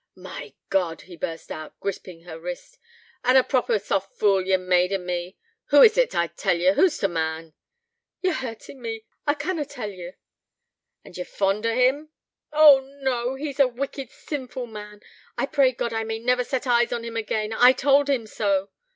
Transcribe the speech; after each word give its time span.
'My 0.15 0.55
God!' 0.69 1.01
he 1.03 1.15
burst 1.15 1.51
out, 1.51 1.79
gripping 1.79 2.21
her 2.23 2.39
wrist, 2.39 2.79
'an' 3.23 3.37
a 3.37 3.43
proper 3.43 3.77
soft 3.77 4.17
fool 4.17 4.41
ye've 4.43 4.59
made 4.59 4.91
o' 4.91 4.97
me. 4.97 5.37
Who 5.65 5.83
is't, 5.83 6.15
I 6.15 6.25
tell 6.25 6.57
ye? 6.57 6.73
Who's 6.73 6.97
t' 6.97 7.05
man?' 7.05 7.53
'Ye're 8.23 8.33
hurtin' 8.33 8.81
me. 8.81 8.89
Let 8.89 8.97
me 8.97 8.99
go. 8.99 9.05
I 9.27 9.33
canna 9.53 9.63
tell 9.65 9.91
ye.' 9.91 10.13
'And 11.05 11.15
ye're 11.17 11.25
fond 11.27 11.67
o' 11.67 11.75
him?' 11.75 12.09
'No, 12.51 12.79
no. 12.79 13.35
He's 13.35 13.59
a 13.59 13.67
wicked, 13.67 14.09
sinful 14.09 14.65
man. 14.65 15.01
I 15.37 15.45
pray 15.45 15.71
God 15.71 15.93
I 15.93 16.03
may 16.03 16.17
never 16.17 16.43
set 16.43 16.65
eyes 16.65 16.91
on 16.91 17.03
him 17.05 17.15
again. 17.15 17.53
I 17.53 17.71
told 17.71 18.09
him 18.09 18.25
so.' 18.25 18.71